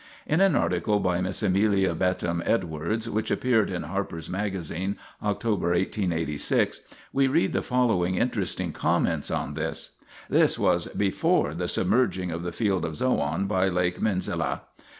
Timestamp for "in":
0.33-0.41, 3.69-3.83